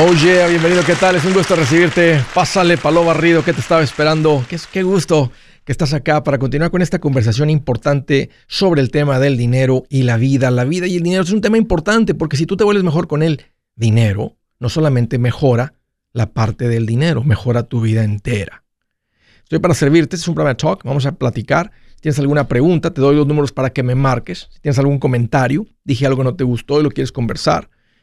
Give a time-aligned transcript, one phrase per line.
[0.00, 1.16] Oye, bienvenido, ¿qué tal?
[1.16, 2.22] Es un gusto recibirte.
[2.32, 4.44] Pásale, palo barrido, que te estaba esperando.
[4.48, 5.32] Qué, qué gusto
[5.64, 10.04] que estás acá para continuar con esta conversación importante sobre el tema del dinero y
[10.04, 10.52] la vida.
[10.52, 13.08] La vida y el dinero es un tema importante porque si tú te vuelves mejor
[13.08, 13.42] con el
[13.74, 15.74] dinero, no solamente mejora
[16.12, 18.62] la parte del dinero, mejora tu vida entera.
[19.42, 21.72] Estoy para servirte, este es un programa de talk, vamos a platicar.
[21.96, 24.48] Si tienes alguna pregunta, te doy los números para que me marques.
[24.52, 27.68] Si tienes algún comentario, dije algo que no te gustó y lo quieres conversar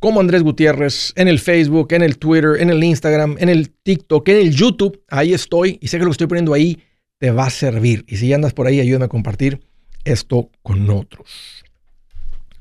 [0.00, 4.28] como Andrés Gutiérrez en el Facebook, en el Twitter, en el Instagram, en el TikTok,
[4.28, 5.02] en el YouTube.
[5.08, 6.82] Ahí estoy y sé que lo que estoy poniendo ahí
[7.18, 8.04] te va a servir.
[8.08, 9.60] Y si andas por ahí, ayúdame a compartir
[10.04, 11.64] esto con otros.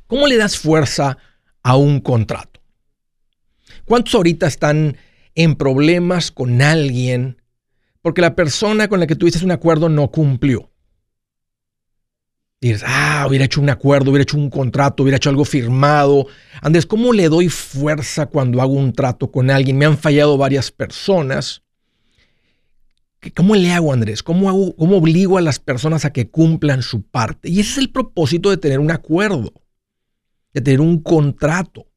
[0.07, 1.17] ¿Cómo le das fuerza
[1.63, 2.61] a un contrato?
[3.85, 4.97] ¿Cuántos ahorita están
[5.35, 7.41] en problemas con alguien
[8.01, 10.71] porque la persona con la que tuviste un acuerdo no cumplió?
[12.61, 16.27] Dices, ah, hubiera hecho un acuerdo, hubiera hecho un contrato, hubiera hecho algo firmado.
[16.61, 19.77] Andrés, ¿cómo le doy fuerza cuando hago un trato con alguien?
[19.77, 21.61] Me han fallado varias personas.
[23.35, 24.23] ¿Cómo le hago, Andrés?
[24.23, 27.49] ¿Cómo, ¿Cómo obligo a las personas a que cumplan su parte?
[27.49, 29.53] Y ese es el propósito de tener un acuerdo,
[30.53, 31.87] de tener un contrato.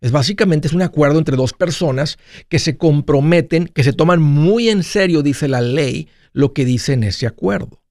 [0.00, 4.68] Es básicamente es un acuerdo entre dos personas que se comprometen, que se toman muy
[4.68, 7.82] en serio, dice la ley, lo que dice en ese acuerdo.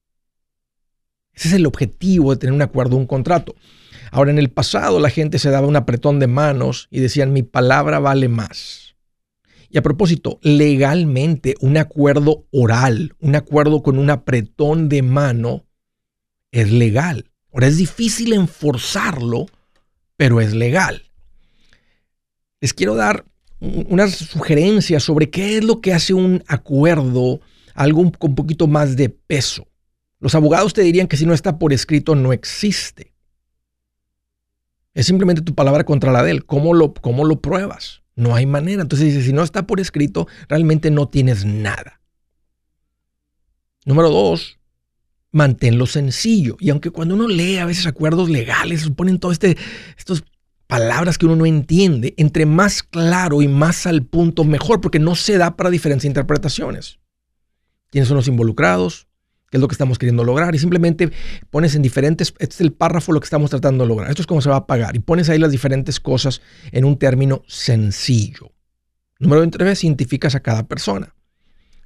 [1.38, 3.54] Ese es el objetivo de tener un acuerdo, un contrato.
[4.10, 7.44] Ahora, en el pasado la gente se daba un apretón de manos y decían, mi
[7.44, 8.96] palabra vale más.
[9.70, 15.64] Y a propósito, legalmente un acuerdo oral, un acuerdo con un apretón de mano,
[16.50, 17.30] es legal.
[17.52, 19.46] Ahora es difícil enforzarlo,
[20.16, 21.04] pero es legal.
[22.60, 23.24] Les quiero dar
[23.60, 27.40] unas sugerencias sobre qué es lo que hace un acuerdo,
[27.74, 29.68] algo con un poquito más de peso.
[30.20, 33.14] Los abogados te dirían que si no está por escrito no existe.
[34.94, 36.44] Es simplemente tu palabra contra la de él.
[36.44, 38.02] ¿Cómo lo, cómo lo pruebas?
[38.16, 38.82] No hay manera.
[38.82, 42.00] Entonces dice, si no está por escrito, realmente no tienes nada.
[43.84, 44.58] Número dos,
[45.30, 46.56] manténlo sencillo.
[46.58, 49.56] Y aunque cuando uno lee a veces acuerdos legales, suponen todas este,
[49.96, 50.24] estas
[50.66, 55.14] palabras que uno no entiende, entre más claro y más al punto, mejor, porque no
[55.14, 56.98] se da para diferentes interpretaciones.
[57.90, 59.07] ¿Quiénes son los involucrados?
[59.50, 61.10] Qué es lo que estamos queriendo lograr, y simplemente
[61.50, 64.26] pones en diferentes, este es el párrafo lo que estamos tratando de lograr, esto es
[64.26, 66.40] cómo se va a pagar, y pones ahí las diferentes cosas
[66.72, 68.52] en un término sencillo.
[69.18, 71.14] Número tres, identificas a cada persona.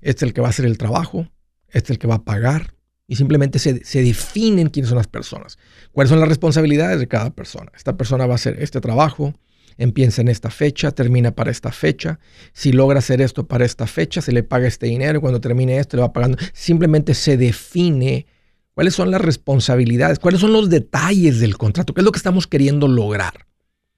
[0.00, 1.28] Este es el que va a hacer el trabajo,
[1.68, 2.74] este es el que va a pagar,
[3.06, 5.58] y simplemente se, se definen quiénes son las personas,
[5.92, 7.70] cuáles son las responsabilidades de cada persona.
[7.76, 9.34] Esta persona va a hacer este trabajo,
[9.78, 12.18] empieza en esta fecha, termina para esta fecha.
[12.52, 15.20] Si logra hacer esto para esta fecha, se le paga este dinero.
[15.20, 16.38] Cuando termine esto, le va pagando.
[16.52, 18.26] Simplemente se define
[18.74, 22.46] cuáles son las responsabilidades, cuáles son los detalles del contrato, qué es lo que estamos
[22.46, 23.46] queriendo lograr.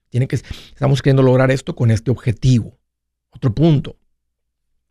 [0.09, 2.79] Tiene que, estamos queriendo lograr esto con este objetivo.
[3.31, 3.97] Otro punto,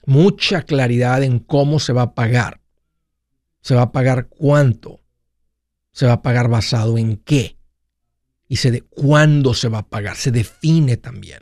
[0.06, 2.60] mucha claridad en cómo se va a pagar.
[3.60, 5.00] Se va a pagar cuánto.
[5.92, 7.53] Se va a pagar basado en qué
[8.48, 11.40] y se de cuándo se va a pagar, se define también.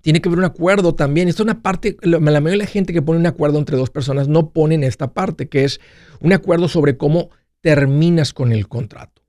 [0.00, 1.28] Tiene que haber un acuerdo también.
[1.28, 3.90] Esto es una parte, la mayoría de la gente que pone un acuerdo entre dos
[3.90, 5.80] personas no ponen esta parte, que es
[6.20, 9.22] un acuerdo sobre cómo terminas con el contrato.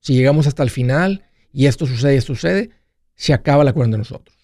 [0.00, 2.70] Si llegamos hasta el final y esto sucede y esto sucede,
[3.14, 4.36] se acaba el acuerdo de nosotros.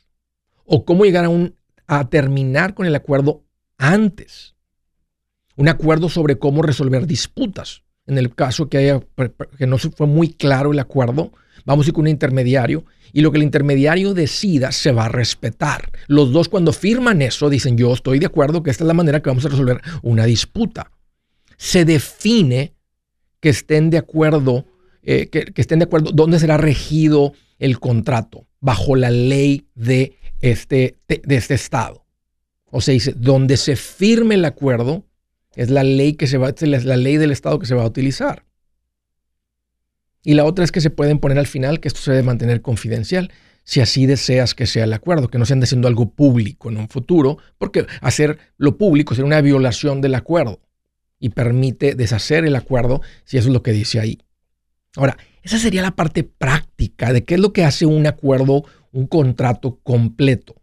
[0.64, 1.54] O cómo llegar a, un,
[1.86, 3.44] a terminar con el acuerdo
[3.78, 4.56] antes.
[5.56, 9.00] Un acuerdo sobre cómo resolver disputas en el caso que, haya,
[9.56, 11.32] que no fue muy claro el acuerdo,
[11.64, 15.08] vamos a ir con un intermediario y lo que el intermediario decida se va a
[15.08, 15.90] respetar.
[16.08, 19.20] Los dos cuando firman eso dicen yo estoy de acuerdo que esta es la manera
[19.20, 20.90] que vamos a resolver una disputa.
[21.56, 22.74] Se define
[23.40, 24.66] que estén de acuerdo,
[25.02, 30.98] eh, que, estén de acuerdo dónde será regido el contrato bajo la ley de este,
[31.06, 32.04] de este estado.
[32.70, 35.04] O sea, dice, donde se firme el acuerdo,
[35.54, 37.86] es la ley que se va, es la ley del Estado que se va a
[37.86, 38.44] utilizar.
[40.22, 42.60] Y la otra es que se pueden poner al final que esto se debe mantener
[42.62, 43.32] confidencial,
[43.64, 46.76] si así deseas que sea el acuerdo, que no se ande haciendo algo público en
[46.76, 50.60] un futuro, porque hacer lo público sería una violación del acuerdo
[51.18, 54.18] y permite deshacer el acuerdo si eso es lo que dice ahí.
[54.96, 59.06] Ahora, esa sería la parte práctica de qué es lo que hace un acuerdo, un
[59.06, 60.59] contrato completo.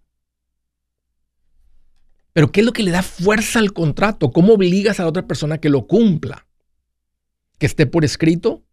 [2.37, 4.31] Pero ¿qué es lo que le da fuerza al contrato?
[4.31, 6.45] ¿Cómo obligas a la otra persona que lo cumpla?
[7.57, 8.63] ¿Que esté por escrito?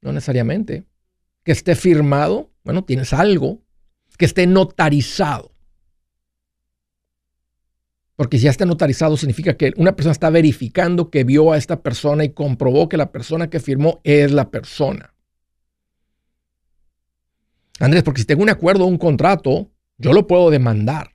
[0.00, 0.86] No necesariamente.
[1.44, 2.50] ¿Que esté firmado?
[2.64, 3.60] Bueno, tienes algo.
[4.16, 5.52] ¿Que esté notarizado?
[8.16, 11.82] Porque si ya está notarizado significa que una persona está verificando que vio a esta
[11.82, 15.12] persona y comprobó que la persona que firmó es la persona.
[17.80, 21.11] Andrés, porque si tengo un acuerdo o un contrato, yo lo puedo demandar.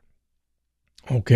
[1.09, 1.31] Ok,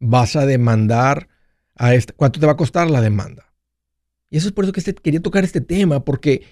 [0.00, 1.28] vas a demandar
[1.74, 2.12] a este.
[2.12, 3.52] ¿Cuánto te va a costar la demanda?
[4.28, 6.42] Y eso es por eso que este, quería tocar este tema, porque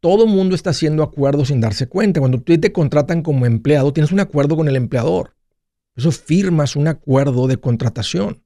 [0.00, 2.20] todo mundo está haciendo acuerdos sin darse cuenta.
[2.20, 5.36] Cuando tú te contratan como empleado, tienes un acuerdo con el empleador.
[5.94, 8.42] Eso firmas un acuerdo de contratación.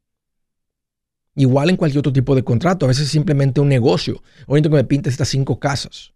[1.36, 2.86] Igual en cualquier otro tipo de contrato.
[2.86, 4.22] A veces es simplemente un negocio.
[4.48, 6.12] Ahorita que me pintes estas cinco casas.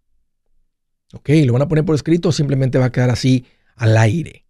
[1.13, 3.45] Ok, lo van a poner por escrito o simplemente va a quedar así
[3.77, 4.48] al aire.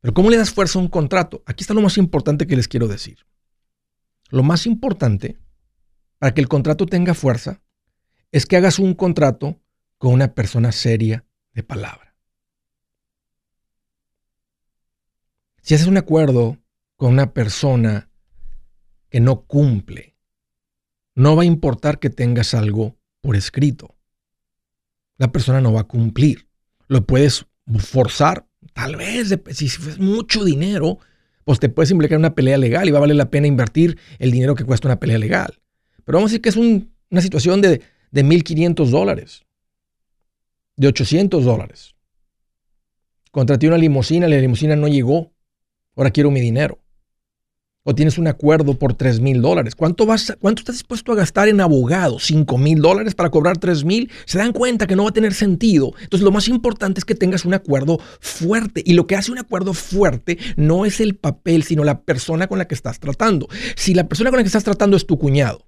[0.00, 1.42] Pero ¿cómo le das fuerza a un contrato?
[1.46, 3.18] Aquí está lo más importante que les quiero decir.
[4.30, 5.38] Lo más importante
[6.18, 7.62] para que el contrato tenga fuerza
[8.32, 9.60] es que hagas un contrato
[9.98, 12.14] con una persona seria de palabra.
[15.62, 16.58] Si haces un acuerdo
[16.96, 18.08] con una persona
[19.10, 20.16] que no cumple,
[21.14, 23.96] no va a importar que tengas algo por escrito.
[25.16, 26.48] La persona no va a cumplir.
[26.88, 27.46] Lo puedes
[27.78, 30.98] forzar Tal vez, si es mucho dinero,
[31.44, 34.30] pues te puedes implicar una pelea legal y va a valer la pena invertir el
[34.30, 35.58] dinero que cuesta una pelea legal.
[36.04, 37.80] Pero vamos a decir que es una situación de,
[38.10, 39.44] de 1.500 dólares,
[40.76, 41.94] de 800 dólares.
[43.30, 45.32] Contraté una limusina, la limusina no llegó,
[45.94, 46.78] ahora quiero mi dinero
[47.82, 49.74] o tienes un acuerdo por 3 mil dólares.
[49.74, 52.30] ¿Cuánto, ¿Cuánto estás dispuesto a gastar en abogados?
[52.30, 54.10] ¿5 mil dólares para cobrar 3 mil?
[54.26, 55.92] Se dan cuenta que no va a tener sentido.
[56.02, 58.82] Entonces lo más importante es que tengas un acuerdo fuerte.
[58.84, 62.58] Y lo que hace un acuerdo fuerte no es el papel, sino la persona con
[62.58, 63.48] la que estás tratando.
[63.76, 65.66] Si la persona con la que estás tratando es tu cuñado,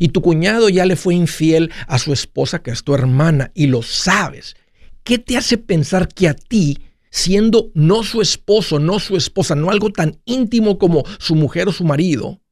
[0.00, 3.68] y tu cuñado ya le fue infiel a su esposa, que es tu hermana, y
[3.68, 4.56] lo sabes,
[5.04, 6.78] ¿qué te hace pensar que a ti
[7.16, 11.72] siendo no su esposo, no su esposa, no algo tan íntimo como su mujer o
[11.72, 12.42] su marido,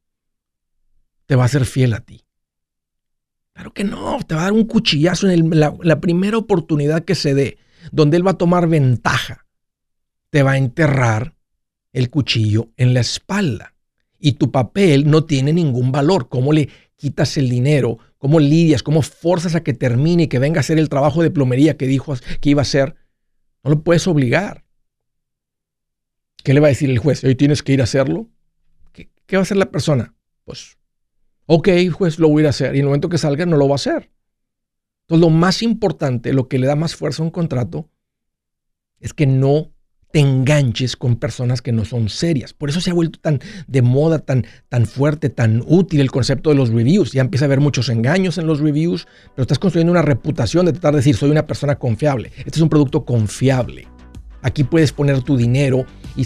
[1.27, 2.25] te va a ser fiel a ti.
[3.53, 7.13] Claro que no, te va a dar un cuchillazo en la, la primera oportunidad que
[7.13, 7.59] se dé,
[7.91, 9.45] donde él va a tomar ventaja.
[10.31, 11.35] Te va a enterrar
[11.93, 13.75] el cuchillo en la espalda.
[14.17, 16.27] Y tu papel no tiene ningún valor.
[16.27, 17.99] ¿Cómo le quitas el dinero?
[18.17, 18.81] ¿Cómo lidias?
[18.81, 21.85] ¿Cómo forzas a que termine y que venga a hacer el trabajo de plomería que
[21.85, 22.95] dijo que iba a hacer?
[23.65, 24.63] No lo puedes obligar.
[26.43, 27.23] ¿Qué le va a decir el juez?
[27.23, 28.29] Hoy tienes que ir a hacerlo.
[28.93, 30.13] ¿Qué, va a hacer la persona?
[30.43, 30.77] Pues,
[31.47, 32.75] ok, juez, lo voy a ir a hacer.
[32.75, 34.11] Y en el momento que salga, no lo va a hacer.
[35.01, 37.89] Entonces, lo más importante, lo que le da más fuerza a un contrato,
[38.99, 39.73] es que no
[40.15, 42.53] te enganches con personas que no son serias.
[42.53, 46.51] Por eso se ha vuelto tan de moda, tan, tan fuerte, tan útil el concepto
[46.51, 47.11] de los reviews.
[47.11, 50.71] Ya empieza a haber muchos engaños en los reviews, pero estás construyendo una reputación de
[50.71, 52.31] tratar de decir, soy una persona confiable.
[52.37, 53.89] Este es un producto confiable.
[54.41, 55.85] Aquí puedes poner tu dinero
[56.15, 56.25] y,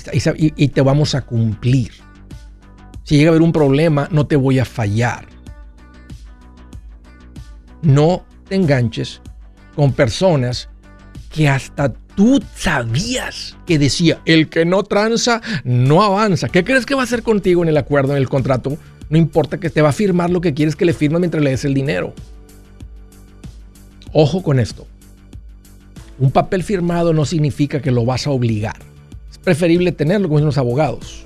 [0.56, 1.90] y te vamos a cumplir.
[3.02, 5.26] Si llega a haber un problema, no te voy a fallar.
[7.82, 9.20] No te enganches
[9.76, 10.70] con personas
[11.34, 16.50] que hasta tú sabías que decía, el que no tranza, no avanza.
[16.50, 18.78] ¿Qué crees que va a hacer contigo en el acuerdo, en el contrato?
[19.10, 21.52] No importa que te va a firmar lo que quieres que le firme mientras le
[21.52, 22.14] des el dinero.
[24.12, 24.86] Ojo con esto.
[26.18, 28.76] Un papel firmado no significa que lo vas a obligar.
[29.32, 31.26] Es preferible tenerlo con los abogados.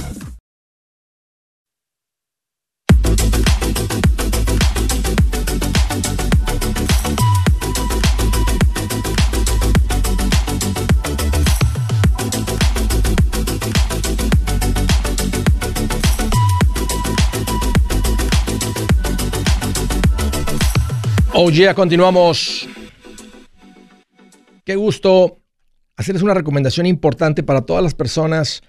[21.43, 22.69] Oh yeah, continuamos.
[24.63, 25.39] Qué gusto
[25.95, 28.61] hacerles una recomendación importante para todas las personas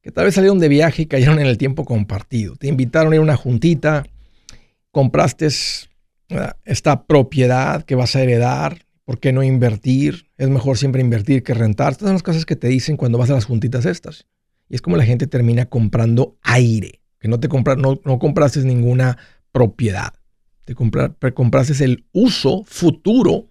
[0.00, 2.56] que tal vez salieron de viaje y cayeron en el tiempo compartido.
[2.56, 4.06] Te invitaron a ir a una juntita,
[4.92, 5.48] compraste
[6.64, 10.30] esta propiedad que vas a heredar, ¿por qué no invertir?
[10.38, 11.92] Es mejor siempre invertir que rentar.
[11.92, 14.24] Estas son las cosas que te dicen cuando vas a las juntitas estas.
[14.70, 18.60] Y es como la gente termina comprando aire, que no te compras, no, no compraste
[18.60, 19.18] ninguna
[19.52, 20.14] propiedad.
[20.64, 23.48] Te compraste el uso futuro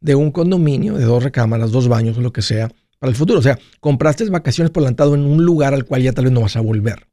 [0.00, 3.38] de un condominio de dos recámaras, dos baños o lo que sea para el futuro.
[3.38, 6.40] O sea, compraste vacaciones por adelantado en un lugar al cual ya tal vez no
[6.40, 7.06] vas a volver.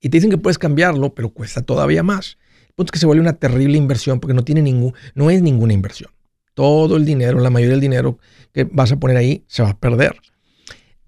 [0.00, 2.38] Y te dicen que puedes cambiarlo, pero cuesta todavía más.
[2.68, 5.42] El punto es que se vuelve una terrible inversión porque no, tiene ningún, no es
[5.42, 6.10] ninguna inversión.
[6.54, 8.18] Todo el dinero, la mayoría del dinero
[8.52, 10.16] que vas a poner ahí se va a perder.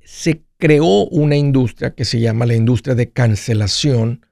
[0.05, 4.27] Se creó una industria que se llama la industria de cancelación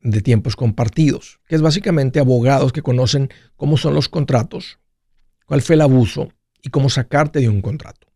[0.00, 4.78] de tiempos compartidos, que es básicamente abogados que conocen cómo son los contratos,
[5.46, 6.28] cuál fue el abuso
[6.62, 8.06] y cómo sacarte de un contrato.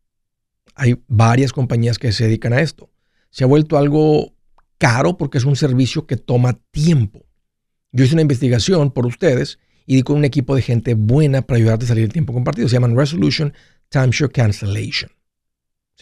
[0.75, 2.91] Hay varias compañías que se dedican a esto.
[3.31, 4.35] Se ha vuelto algo
[4.79, 7.27] caro porque es un servicio que toma tiempo.
[7.93, 11.59] Yo hice una investigación por ustedes y di con un equipo de gente buena para
[11.59, 12.69] ayudarte a salir del tiempo compartido.
[12.69, 13.53] Se llaman Resolution
[13.91, 15.11] Timeshare Cancellation.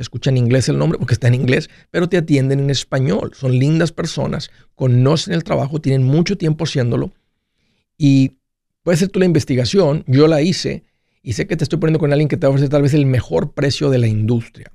[0.00, 3.32] Se escucha en inglés el nombre porque está en inglés, pero te atienden en español.
[3.34, 7.12] Son lindas personas, conocen el trabajo, tienen mucho tiempo haciéndolo
[7.98, 8.38] y
[8.82, 10.02] puede ser tú la investigación.
[10.06, 10.84] Yo la hice
[11.22, 12.94] y sé que te estoy poniendo con alguien que te va a ofrecer tal vez
[12.94, 14.72] el mejor precio de la industria,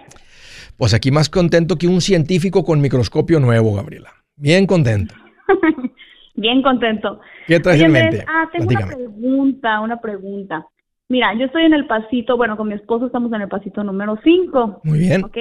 [0.78, 4.08] Pues aquí más contento que un científico con microscopio nuevo, Gabriela.
[4.34, 5.14] Bien contento.
[6.36, 7.20] Bien contento.
[7.46, 8.24] ¿Qué traes en mente?
[8.26, 10.66] Ah, tengo una pregunta, una pregunta.
[11.10, 14.18] Mira, yo estoy en el pasito, bueno, con mi esposo estamos en el pasito número
[14.24, 14.80] 5.
[14.84, 15.22] Muy bien.
[15.22, 15.36] Ok,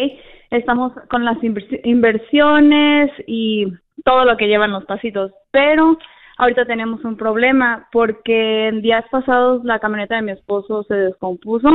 [0.52, 1.38] estamos con las
[1.86, 3.66] inversiones y
[4.04, 5.98] todo lo que llevan los pasitos, pero
[6.40, 11.70] ahorita tenemos un problema porque en días pasados la camioneta de mi esposo se descompuso.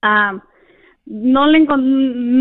[0.00, 0.40] Ah,
[1.04, 1.66] no le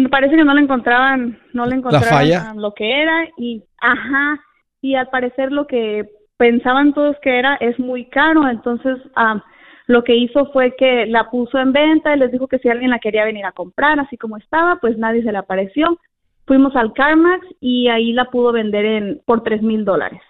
[0.10, 4.40] parece que no le encontraban, no le encontraban lo que era y, ajá,
[4.82, 9.44] y al parecer lo que pensaban todos que era es muy caro, entonces ah,
[9.88, 12.92] lo que hizo fue que la puso en venta y les dijo que si alguien
[12.92, 16.00] la quería venir a comprar así como estaba, pues nadie se le apareció.
[16.46, 20.22] Fuimos al CarMax y ahí la pudo vender en por tres mil dólares.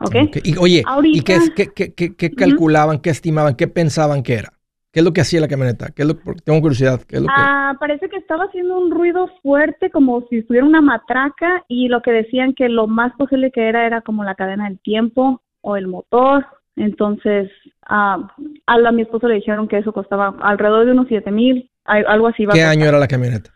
[0.00, 0.14] ¿Ok?
[0.44, 4.52] Y, oye, ¿y qué, qué, qué, qué calculaban, qué estimaban, qué pensaban que era?
[4.92, 5.90] ¿Qué es lo que hacía la camioneta?
[5.94, 7.00] ¿Qué es lo, tengo curiosidad.
[7.06, 7.34] ¿qué es lo que...
[7.36, 12.02] Ah, parece que estaba haciendo un ruido fuerte, como si estuviera una matraca, y lo
[12.02, 15.76] que decían que lo más posible que era era como la cadena del tiempo o
[15.76, 16.44] el motor.
[16.74, 17.52] Entonces,
[17.86, 18.32] ah,
[18.66, 22.44] a, mi esposo le dijeron que eso costaba alrededor de unos siete mil, algo así.
[22.46, 23.52] ¿Qué año era la camioneta?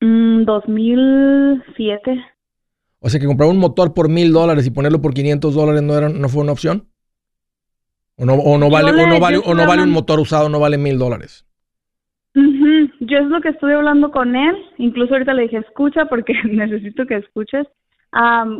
[0.00, 2.33] 2007.
[3.04, 5.94] O sea que comprar un motor por mil dólares y ponerlo por 500 dólares no,
[5.94, 6.88] era, no fue una opción.
[8.16, 10.58] O no, o no vale, o no vale, o no vale un motor usado, no
[10.58, 11.46] vale mil dólares.
[12.34, 17.04] Yo es lo que estuve hablando con él, incluso ahorita le dije, escucha porque necesito
[17.04, 17.66] que escuches.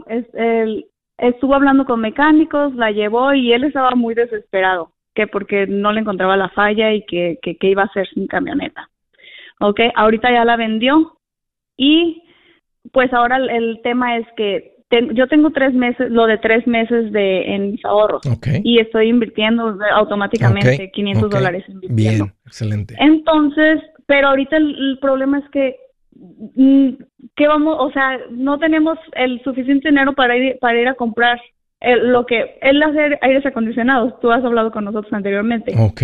[0.09, 0.87] es, él,
[1.17, 6.01] estuvo hablando con mecánicos, la llevó y él estaba muy desesperado, que porque no le
[6.01, 8.91] encontraba la falla y que, que, iba a hacer sin camioneta.
[9.61, 11.19] Ok, ahorita ya la vendió
[11.79, 12.24] y
[12.93, 14.75] pues ahora el, tema es que
[15.15, 18.23] yo tengo tres meses, lo de tres meses de en mis ahorros
[18.63, 21.65] y estoy invirtiendo automáticamente 500 dólares.
[21.89, 22.95] Bien, excelente.
[22.99, 25.77] Entonces, pero ahorita el, problema es que
[26.55, 26.91] mm,
[27.35, 31.41] ¿qué vamos, o sea, no tenemos el suficiente dinero para ir para ir a comprar
[31.81, 34.19] lo que él hacer aires acondicionados.
[34.21, 35.75] Tú has hablado con nosotros anteriormente.
[35.79, 36.03] Ok.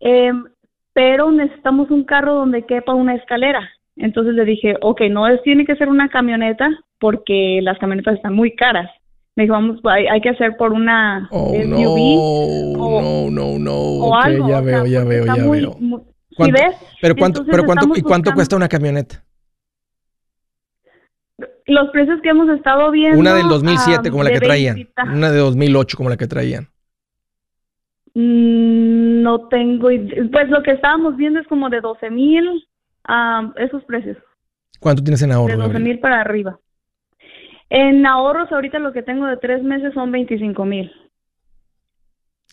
[0.00, 0.44] Em,
[0.92, 3.68] pero necesitamos un carro donde quepa una escalera.
[3.96, 8.34] Entonces le dije, ok, no es, tiene que ser una camioneta porque las camionetas están
[8.34, 8.90] muy caras.
[9.36, 12.76] Me dijo, vamos, hay, que hacer por una oh, SUV.
[12.76, 15.76] No, no, no, O ya veo, ya veo, ya veo.
[17.00, 19.24] Pero cuánto, pero cuánto, ¿y cuánto cuesta una camioneta?
[21.66, 23.18] Los precios que hemos estado viendo.
[23.18, 24.88] Una del 2007 como la que traían.
[25.12, 26.68] Una de 2008 como la que traían.
[28.14, 29.88] No tengo.
[29.88, 32.68] Pues lo que estábamos viendo es como de 12 mil.
[33.56, 34.16] Esos precios.
[34.80, 35.56] ¿Cuánto tienes en ahorro?
[35.56, 36.58] De 12 mil para arriba.
[37.70, 40.92] En ahorros ahorita lo que tengo de tres meses son 25 mil.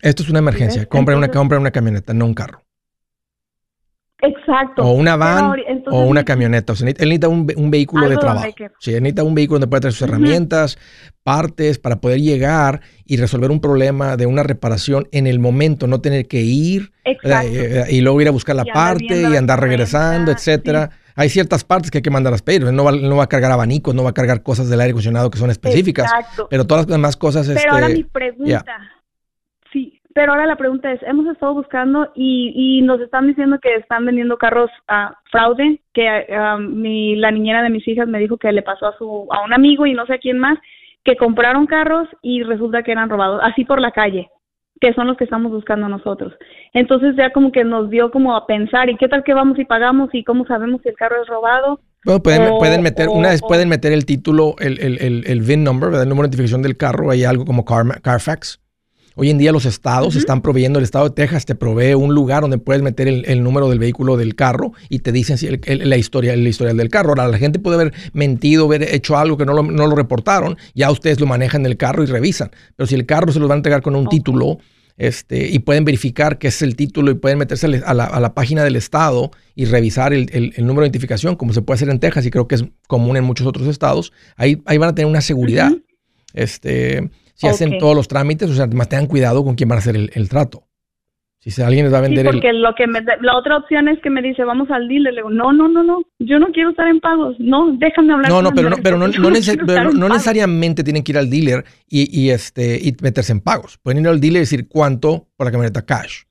[0.00, 0.86] Esto es una emergencia.
[0.86, 2.62] Compra, una, compra una camioneta, no un carro.
[4.22, 4.82] Exacto.
[4.82, 5.52] O una van
[5.86, 6.72] o una camioneta.
[6.72, 8.46] O sea, él necesita un, vehículo de trabajo.
[8.78, 10.78] Sí, él necesita un vehículo donde pueda traer sus herramientas,
[11.24, 16.00] partes, para poder llegar y resolver un problema de una reparación en el momento, no
[16.00, 20.90] tener que ir eh, y luego ir a buscar la parte y andar regresando, etcétera.
[21.16, 22.62] Hay ciertas partes que hay que mandar a pedir.
[22.62, 25.30] No va, no va a cargar abanicos, no va a cargar cosas del aire acondicionado
[25.30, 26.10] que son específicas.
[26.10, 26.46] Exacto.
[26.48, 27.48] Pero todas las demás cosas.
[27.48, 28.64] Pero este, ahora mi pregunta.
[30.14, 34.04] Pero ahora la pregunta es, hemos estado buscando y, y nos están diciendo que están
[34.04, 36.26] vendiendo carros a fraude, que
[36.60, 39.52] mi, la niñera de mis hijas me dijo que le pasó a, su, a un
[39.52, 40.58] amigo y no sé a quién más,
[41.04, 44.28] que compraron carros y resulta que eran robados, así por la calle,
[44.80, 46.34] que son los que estamos buscando nosotros.
[46.74, 49.64] Entonces ya como que nos dio como a pensar, ¿y qué tal que vamos y
[49.64, 51.80] pagamos y cómo sabemos si el carro es robado?
[52.04, 55.62] Bueno, pueden, pueden meter, una vez pueden meter el título, el, el, el, el VIN
[55.62, 58.61] number, el número de identificación del carro, hay algo como Carfax
[59.14, 62.42] Hoy en día los estados están proveyendo, el estado de Texas te provee un lugar
[62.42, 66.34] donde puedes meter el, número del vehículo del carro y te dicen si la historia
[66.36, 67.10] la historia del carro.
[67.10, 70.56] Ahora, la gente puede haber mentido, haber hecho algo que no lo, no lo, reportaron,
[70.74, 72.50] ya ustedes lo manejan en el carro y revisan.
[72.76, 74.58] Pero si el carro se los van a entregar con un título
[74.96, 78.34] este, y pueden verificar que es el título y pueden meterse a la, a la
[78.34, 82.24] página del estado y revisar el, número de identificación, como se puede hacer en Texas
[82.24, 85.20] y creo que es común en muchos otros estados, ahí, ahí van a tener una
[85.20, 85.72] seguridad.
[86.34, 87.10] Este
[87.42, 89.96] si hacen todos los trámites, o sea, más tengan cuidado con quién van a hacer
[89.96, 90.62] el, trato.
[91.40, 92.86] Si alguien les va a vender sí, porque lo que
[93.20, 95.12] la otra opción es que me dice, vamos al dealer.
[95.12, 97.34] Le digo, no, no, no, no, yo no quiero estar en pagos.
[97.40, 98.30] No, déjame hablar.
[98.30, 102.78] No, no, pero no, pero no, no, necesariamente tienen que ir al dealer y, este,
[102.80, 103.76] y meterse en pagos.
[103.78, 106.22] Pueden ir al dealer y decir cuánto por la camioneta cash.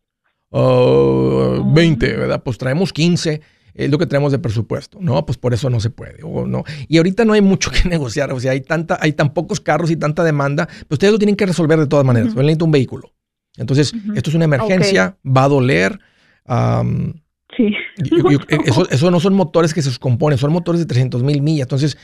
[0.49, 2.17] 20, ah.
[2.17, 2.41] ¿verdad?
[2.41, 3.41] Pues traemos 15
[3.73, 4.97] es lo que tenemos de presupuesto.
[5.01, 6.19] No, pues por eso no se puede.
[6.23, 6.63] O no.
[6.87, 8.31] Y ahorita no hay mucho que negociar.
[8.31, 11.19] O sea, hay, tanta, hay tan pocos carros y tanta demanda, pero pues ustedes lo
[11.19, 12.33] tienen que resolver de todas maneras.
[12.35, 13.13] Uh un vehículo.
[13.57, 15.99] Entonces, esto es una emergencia, va a doler.
[17.57, 17.73] sí.
[18.89, 21.65] eso, no son motores que se descomponen, son motores de 300 mil millas.
[21.65, 21.97] Entonces,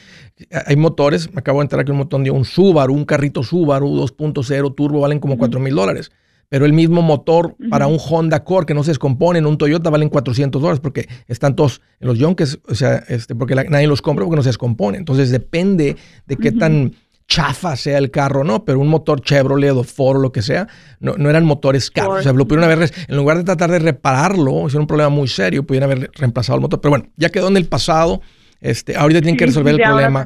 [0.66, 3.88] hay motores, me acabo de enterar que un montón de un Subaru, un carrito Subaru
[3.88, 6.12] 2.0 turbo valen como 4 mil dólares
[6.50, 9.90] pero el mismo motor para un Honda Core que no se descompone en un Toyota
[9.90, 14.02] valen 400 dólares porque están todos en los yonkes, o sea, este, porque nadie los
[14.02, 14.98] compra porque no se descompone.
[14.98, 16.94] Entonces depende de qué tan
[17.28, 18.64] chafa sea el carro, ¿no?
[18.64, 20.68] Pero un motor Chevrolet o Ford o lo que sea,
[21.00, 22.20] no, no eran motores caros.
[22.20, 25.10] O sea, lo pudieron haber, en lugar de tratar de repararlo, si era un problema
[25.10, 26.80] muy serio, pudieron haber reemplazado el motor.
[26.80, 28.22] Pero bueno, ya quedó en el pasado.
[28.62, 30.26] Este, ahorita tienen que resolver el problema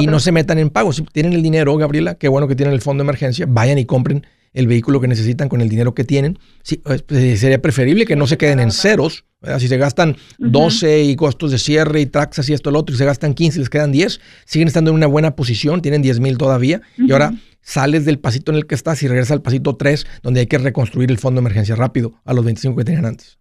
[0.00, 0.96] y no se metan en pagos.
[0.96, 3.84] Si tienen el dinero, Gabriela, qué bueno que tienen el fondo de emergencia, vayan y
[3.84, 6.38] compren el vehículo que necesitan con el dinero que tienen.
[6.82, 9.24] Pues, pues, sería preferible que no se queden en ceros.
[9.58, 12.94] Si se gastan 12 y costos de cierre y taxas y esto y lo otro,
[12.94, 16.00] y se gastan 15 y les quedan 10, siguen estando en una buena posición, tienen
[16.00, 16.80] 10 mil todavía.
[16.96, 20.40] Y ahora sales del pasito en el que estás y regresas al pasito 3, donde
[20.40, 23.38] hay que reconstruir el fondo de emergencia rápido a los 25 que tenían antes.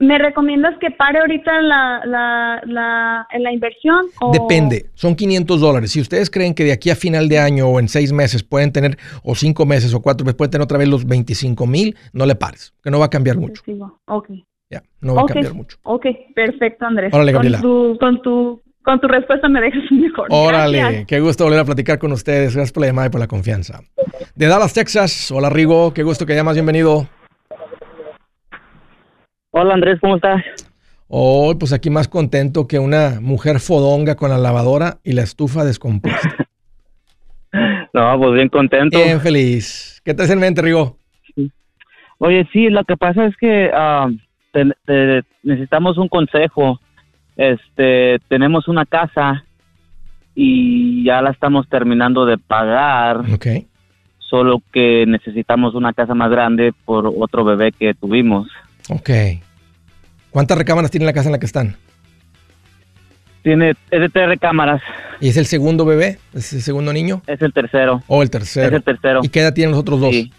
[0.00, 4.06] ¿Me recomiendas que pare ahorita la, la, la, la inversión?
[4.32, 5.92] Depende, son 500 dólares.
[5.92, 8.72] Si ustedes creen que de aquí a final de año o en seis meses pueden
[8.72, 12.26] tener, o cinco meses o cuatro meses, pueden tener otra vez los 25 mil, no
[12.26, 13.62] le pares, que no va a cambiar mucho.
[14.06, 14.30] Ok.
[14.68, 15.76] Ya, no va a cambiar mucho.
[15.84, 17.14] Ok, perfecto, Andrés.
[17.14, 17.60] Órale, Gabriela.
[17.60, 20.26] Con tu, con tu, con tu respuesta me dejas mejor.
[20.30, 22.54] Órale, qué gusto volver a platicar con ustedes.
[22.56, 23.80] Gracias por la llamada y por la confianza.
[24.34, 25.30] de Dallas, Texas.
[25.30, 25.94] Hola, Rigo.
[25.94, 26.54] Qué gusto que llamas.
[26.54, 27.06] Bienvenido.
[29.56, 30.00] Hola, Andrés.
[30.00, 30.42] ¿Cómo estás?
[31.06, 35.64] Oh, pues aquí más contento que una mujer fodonga con la lavadora y la estufa
[35.64, 36.48] descompuesta.
[37.94, 38.98] no, pues bien contento.
[38.98, 40.02] Bien feliz.
[40.04, 40.96] ¿Qué te hace en mente, Rigo?
[42.18, 44.08] Oye, sí, lo que pasa es que ah,
[45.44, 46.80] necesitamos un consejo.
[47.36, 49.44] Este, tenemos una casa
[50.34, 53.18] y ya la estamos terminando de pagar.
[53.32, 53.46] Ok.
[54.18, 58.48] Solo que necesitamos una casa más grande por otro bebé que tuvimos.
[58.88, 59.10] Ok.
[60.30, 61.76] ¿Cuántas recámaras tiene la casa en la que están?
[63.42, 64.82] Tiene, es de tres recámaras.
[65.20, 66.18] ¿Y es el segundo bebé?
[66.32, 67.22] ¿Es el segundo niño?
[67.26, 68.02] Es el tercero.
[68.06, 68.68] ¿O oh, el tercero?
[68.68, 69.20] Es el tercero.
[69.22, 70.10] ¿Y qué edad tienen los otros dos?
[70.10, 70.32] Sí.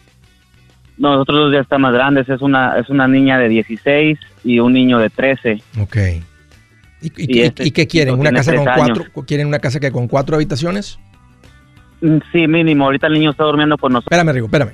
[0.97, 2.27] No, nosotros dos ya están más grandes.
[2.29, 5.61] Es una, es una niña de 16 y un niño de 13.
[5.79, 5.97] Ok.
[7.01, 8.19] ¿Y, este qué quieren?
[8.19, 9.05] ¿Una casa con cuatro?
[9.25, 10.97] ¿Quieren una casa que con cuatro habitaciones?
[12.01, 12.85] Mm, sí, mínimo.
[12.85, 14.17] Ahorita el niño está durmiendo con nosotros.
[14.17, 14.73] Espérame, Rigo, espérame.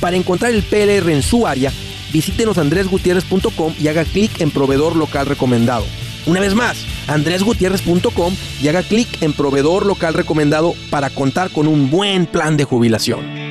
[0.00, 1.72] Para encontrar el PLR en su área,
[2.12, 5.84] visítenos andresgutierrez.com y haga clic en proveedor local recomendado.
[6.26, 11.90] Una vez más, andresgutierrez.com y haga clic en proveedor local recomendado para contar con un
[11.90, 13.48] buen plan de jubilación.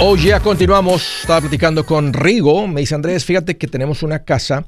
[0.00, 1.22] Hoy ya continuamos.
[1.22, 2.68] Estaba platicando con Rigo.
[2.68, 4.64] Me dice Andrés, fíjate que tenemos una casa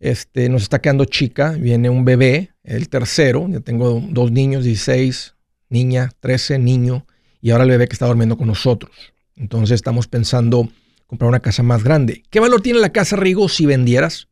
[0.00, 5.36] este, nos está quedando chica, viene un bebé, el tercero, ya tengo dos niños, 16,
[5.68, 7.06] niña, 13, niño,
[7.42, 8.90] y ahora el bebé que está durmiendo con nosotros.
[9.36, 10.68] Entonces estamos pensando
[11.06, 12.22] comprar una casa más grande.
[12.30, 14.28] ¿Qué valor tiene la casa, Rigo, si vendieras?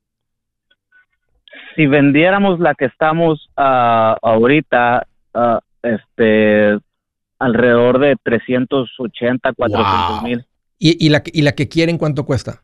[1.77, 6.79] Si vendiéramos la que estamos uh, ahorita, uh, este,
[7.39, 10.45] alrededor de 380, 400 mil.
[10.79, 12.63] ¿Y, y, la, ¿Y la que quieren cuánto cuesta?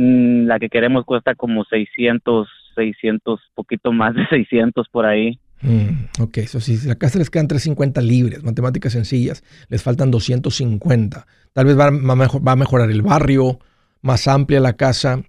[0.00, 5.40] Mm, la que queremos cuesta como 600, 600, poquito más de 600 por ahí.
[5.60, 11.26] Mm, ok, eso sí, la casa les quedan 350 libres, matemáticas sencillas, les faltan 250.
[11.52, 13.58] Tal vez va, va, a mejorar el barrio,
[14.00, 15.24] más amplia la casa.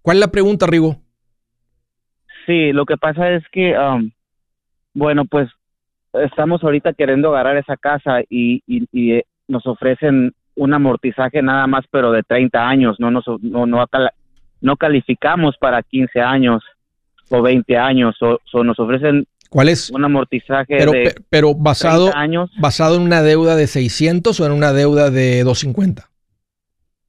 [0.00, 0.96] ¿Cuál es la pregunta, Rigo?
[2.46, 4.10] Sí, lo que pasa es que, um,
[4.94, 5.50] bueno, pues
[6.14, 11.84] estamos ahorita queriendo agarrar esa casa y, y eh, nos ofrecen un amortizaje nada más,
[11.90, 13.86] pero de 30 años, no, nos, no, no,
[14.60, 16.62] no calificamos para 15 años
[17.30, 19.90] o 20 años, o, nos ofrecen ¿Cuál es?
[19.90, 22.50] un amortizaje pero, de pero basado, años.
[22.58, 26.10] ¿Basado en una deuda de 600 o en una deuda de 250?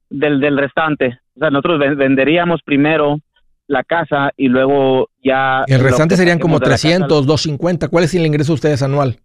[0.08, 1.20] Del, del restante.
[1.36, 3.18] O sea, nosotros venderíamos primero
[3.66, 5.64] la casa y luego ya...
[5.66, 7.88] El restante serían como 300, 250.
[7.88, 9.16] ¿Cuál es el ingreso de ustedes anual?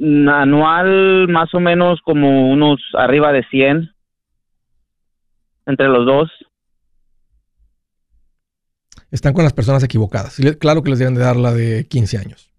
[0.00, 3.90] Anual más o menos como unos arriba de 100
[5.66, 6.30] entre los dos.
[9.10, 10.36] Están con las personas equivocadas.
[10.58, 12.50] Claro que les deben de dar la de 15 años.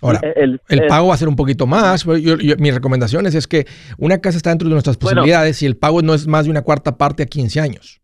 [0.00, 2.04] Ahora, el, pago va a ser un poquito más.
[2.06, 3.66] mi recomendación es, que
[3.98, 6.62] una casa está dentro de nuestras posibilidades y el pago no es más de una
[6.62, 8.00] cuarta parte a 15 años.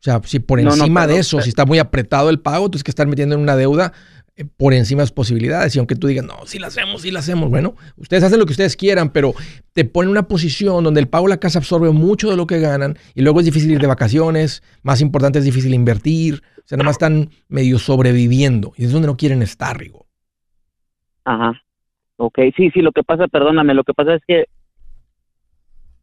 [0.00, 2.90] O sea, si por encima de eso, si está muy apretado el pago, tienes que
[2.90, 4.15] estar metiendo en una deuda eh,
[4.56, 5.74] por encima de las posibilidades.
[5.74, 8.46] Y aunque tú digas, no, si la hacemos, si la hacemos, bueno, ustedes hacen lo
[8.46, 9.34] que ustedes quieran, pero
[9.72, 12.60] te ponen una posición donde el pago de la casa absorbe mucho de lo que
[12.60, 16.76] ganan y luego es difícil ir de vacaciones, más importante es difícil invertir, o sea,
[16.76, 20.06] nada más están medio sobreviviendo y es donde no quieren estar, Rigo.
[21.24, 21.62] Ajá.
[22.18, 24.46] Ok, sí, sí, lo que pasa, perdóname, lo que pasa es que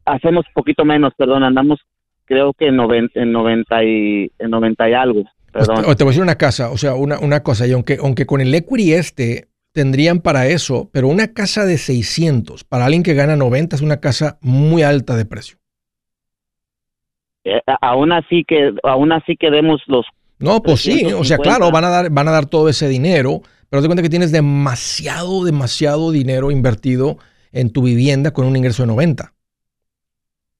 [0.04, 1.80] hacemos poquito menos, perdón, andamos
[2.24, 5.24] creo que en 90, en 90 y, en 90 y algo.
[5.54, 8.26] Pues, te voy a decir una casa, o sea, una, una cosa, y aunque, aunque
[8.26, 13.14] con el equity este tendrían para eso, pero una casa de 600 para alguien que
[13.14, 15.58] gana 90 es una casa muy alta de precio.
[17.44, 20.06] Eh, aún así que aún así que demos los
[20.38, 23.42] No, pues sí, o sea, claro, van a dar van a dar todo ese dinero,
[23.68, 27.18] pero te cuenta que tienes demasiado demasiado dinero invertido
[27.52, 29.34] en tu vivienda con un ingreso de 90.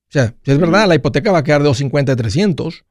[0.09, 2.85] sea, es verdad, la hipoteca va a quedar de 250 a 300,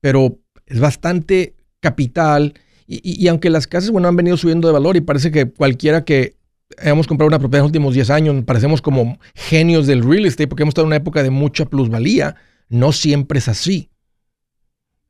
[0.00, 2.54] pero es bastante capital.
[2.86, 6.04] Y, y, aunque las casas, bueno, han venido subiendo de valor y parece que cualquiera
[6.04, 6.36] que
[6.78, 10.48] hemos comprado una propiedad en los últimos 10 años, parecemos como genios del real estate
[10.48, 12.36] porque hemos estado en una época de mucha plusvalía,
[12.68, 13.90] no siempre es así.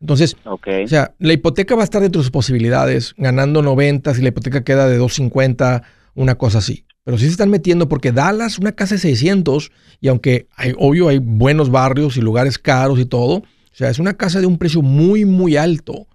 [0.00, 4.22] Entonces, o sea, la hipoteca va a estar dentro de sus posibilidades, ganando 90 si
[4.22, 5.82] la hipoteca queda de 250,
[6.14, 6.84] una cosa así.
[7.02, 11.08] Pero sí se están metiendo porque Dallas, una casa de 600, y aunque hay, obvio
[11.08, 13.42] hay buenos barrios y lugares caros y todo,
[13.72, 16.06] o sea, es una casa de un precio muy, muy alto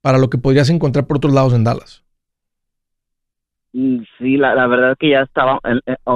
[0.00, 2.02] para lo que podrías encontrar por otros lados en Dallas.
[3.72, 5.60] Mm, sí, la, la verdad que ya estaba,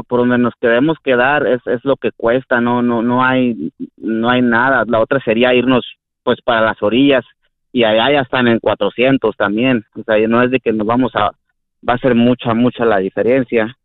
[0.08, 4.30] por donde nos queremos quedar es, es lo que cuesta, no, no, no hay, no
[4.30, 4.84] hay nada.
[4.86, 5.84] La otra sería irnos
[6.22, 7.24] pues para las orillas
[7.72, 9.84] y allá ya están en 400 también.
[9.94, 11.32] O sea, no es de que nos vamos a,
[11.86, 13.76] va a ser mucha, mucha la diferencia.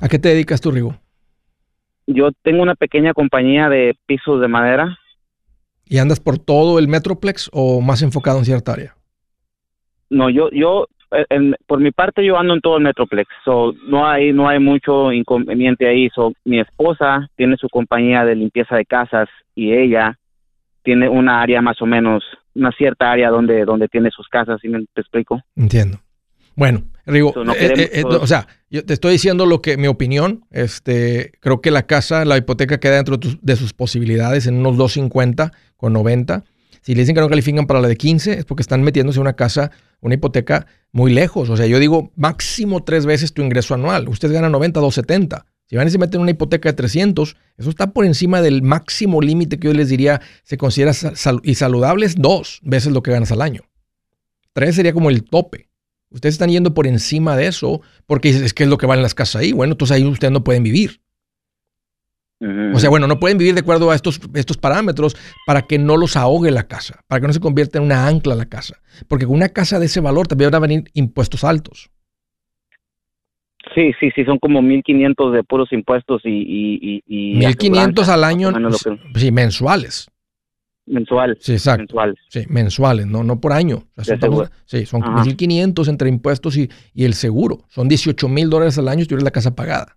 [0.00, 0.96] ¿A qué te dedicas tú, Rigo?
[2.06, 4.98] Yo tengo una pequeña compañía de pisos de madera.
[5.86, 8.96] ¿Y andas por todo el Metroplex o más enfocado en cierta área?
[10.10, 10.86] No, yo, yo,
[11.66, 13.28] por mi parte, yo ando en todo el Metroplex.
[13.44, 16.08] So, no hay, no hay mucho inconveniente ahí.
[16.14, 20.18] So, mi esposa tiene su compañía de limpieza de casas y ella
[20.82, 22.22] tiene una área más o menos,
[22.54, 25.40] una cierta área donde, donde tiene sus casas, ¿sí me te explico?
[25.56, 25.98] Entiendo.
[26.56, 30.46] Bueno, Rigo, eh, eh, eh, o sea, yo te estoy diciendo lo que mi opinión,
[30.50, 35.52] este, creo que la casa, la hipoteca queda dentro de sus posibilidades en unos 250
[35.76, 36.44] con 90.
[36.80, 39.22] Si le dicen que no califican para la de 15 es porque están metiéndose en
[39.22, 41.50] una casa, una hipoteca muy lejos.
[41.50, 44.08] O sea, yo digo máximo tres veces tu ingreso anual.
[44.08, 45.46] Usted gana 90, 270.
[45.66, 48.62] Si van y se meten en una hipoteca de 300, eso está por encima del
[48.62, 50.92] máximo límite que yo les diría se considera
[51.42, 53.62] y saludable es dos veces lo que ganas al año.
[54.52, 55.68] Tres sería como el tope.
[56.14, 59.16] Ustedes están yendo por encima de eso porque es que es lo que valen las
[59.16, 59.52] casas ahí.
[59.52, 61.00] Bueno, entonces ahí ustedes no pueden vivir.
[62.72, 65.96] O sea, bueno, no pueden vivir de acuerdo a estos, estos parámetros para que no
[65.96, 68.80] los ahogue la casa, para que no se convierta en una ancla la casa.
[69.08, 71.90] Porque con una casa de ese valor también van a venir impuestos altos.
[73.74, 77.02] Sí, sí, sí, son como 1.500 de puros impuestos y...
[77.06, 78.52] y, 1.500 al año,
[79.16, 80.08] sí, mensuales.
[80.86, 81.38] Mensual.
[81.40, 81.80] Sí, exacto.
[81.80, 82.16] Mensuales.
[82.28, 83.84] Sí, mensuales, no, no por año.
[84.66, 87.64] sí, son 1.500 entre impuestos y, y, el seguro.
[87.68, 89.96] Son 18 mil dólares al año si tienes la casa pagada.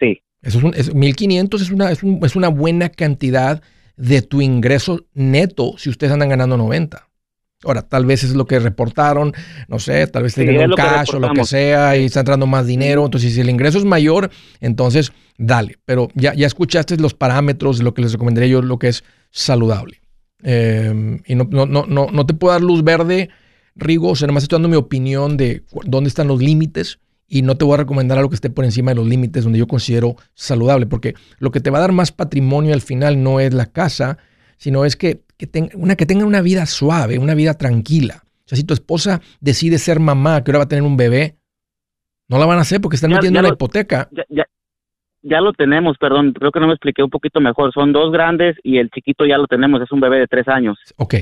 [0.00, 0.22] Sí.
[0.40, 3.62] Eso es, 1.500 es una, es, es una buena cantidad
[3.96, 7.06] de tu ingreso neto si ustedes andan ganando 90.
[7.64, 9.32] Ahora, tal vez es lo que reportaron,
[9.68, 12.66] no sé, tal vez tienen un cash o lo que sea y está entrando más
[12.66, 13.04] dinero.
[13.04, 15.78] Entonces, si el ingreso es mayor, entonces dale.
[15.84, 19.04] Pero ya, ya escuchaste los parámetros de lo que les recomendaría yo, lo que es
[19.30, 20.00] saludable.
[20.42, 23.30] Em, y no, no, no, no, te puedo dar luz verde,
[23.74, 26.98] Rigo, o sea, nomás estoy dando mi opinión de dónde están los límites
[27.28, 29.58] y no te voy a recomendar algo que esté por encima de los límites donde
[29.58, 33.40] yo considero saludable, porque lo que te va a dar más patrimonio al final no
[33.40, 34.18] es la casa,
[34.58, 38.22] sino es que que tenga, una, que tenga una vida suave, una vida tranquila.
[38.22, 41.34] O sea, si tu esposa decide ser mamá, que ahora va a tener un bebé,
[42.28, 44.08] no la van a hacer porque están metiendo una hipoteca.
[44.12, 44.44] Ya,
[45.20, 47.72] ya, lo tenemos, perdón, creo que no me expliqué un poquito mejor.
[47.72, 50.78] Son dos grandes y el chiquito ya lo tenemos, es un bebé de tres años.
[50.96, 51.14] Ok,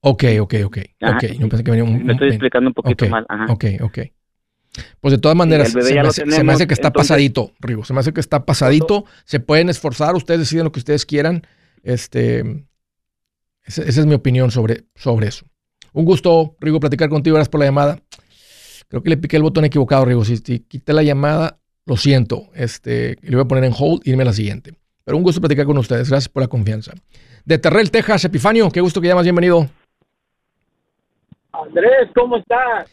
[0.00, 0.78] ok, ok, ok.
[1.14, 1.38] okay.
[1.38, 3.26] pensé que venía un, me estoy explicando un poquito mal.
[3.28, 3.52] Ajá.
[3.52, 3.98] Ok, ok.
[5.02, 7.84] Pues de todas maneras, se, me hace, que está pasadito, Rigo.
[7.84, 9.04] Se me hace que está pasadito.
[9.26, 11.42] Se pueden esforzar, ustedes deciden lo que ustedes quieran.
[11.82, 12.42] Este,
[13.66, 15.44] esa, es mi opinión sobre, sobre eso.
[15.92, 17.34] Un gusto, Rigo, platicar contigo.
[17.34, 17.98] Gracias por la llamada.
[18.88, 20.24] Creo que le piqué el botón equivocado, Rigo.
[20.24, 22.48] Si, quité la llamada, lo siento.
[22.54, 24.74] Este, le voy a poner en hold y irme a la siguiente.
[25.04, 26.08] Pero un gusto platicar con ustedes.
[26.08, 26.92] Gracias por la confianza.
[27.44, 29.24] De Terrell, Texas, Epifanio, qué gusto que llamas.
[29.24, 29.68] Bienvenido.
[31.52, 32.90] Andrés, ¿cómo estás?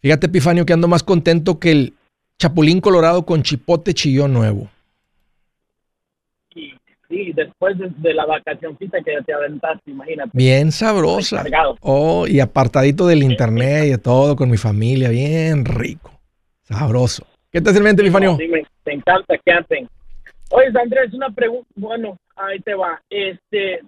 [0.00, 1.94] Fíjate, Epifanio, que ando más contento que el
[2.38, 4.68] Chapulín Colorado con chipote chillón nuevo.
[7.08, 10.30] Sí, después de, la vacacioncita que te aventaste, imagínate.
[10.32, 11.44] Bien sabrosa.
[11.80, 16.10] Oh, y apartadito del internet y de todo con mi familia, bien rico.
[16.62, 17.24] Sabroso.
[17.52, 18.36] ¿Qué te hace el mente, Epifanio?
[18.36, 19.88] Sí, me, encanta que hacen.
[20.50, 21.68] Oye, Andrés, una pregunta.
[21.76, 23.00] Bueno, ahí te va.
[23.08, 23.80] Este,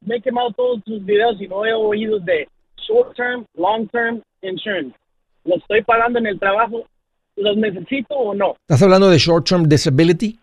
[0.00, 2.48] me he quemado todos tus videos y no he oído de
[2.88, 4.96] short term, long term insurance.
[5.44, 6.84] ¿Lo estoy pagando en el trabajo?
[7.36, 8.54] ¿Los necesito o no?
[8.62, 10.38] ¿Estás hablando de short term disability?